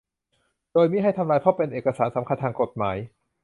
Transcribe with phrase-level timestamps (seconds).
[0.73, 2.97] โดยมิให้ทำลายเพราะเป็นเอกสารสำคัญทางกฎหมาย